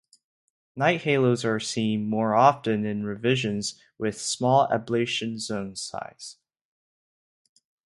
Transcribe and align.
Night 0.75 1.03
halos 1.03 1.45
are 1.45 1.59
seen 1.59 2.09
more 2.09 2.33
often 2.33 2.87
in 2.87 3.05
revisions 3.05 3.79
with 3.99 4.19
small 4.19 4.67
ablation 4.69 5.37
zone 5.37 5.75
size. 5.75 6.37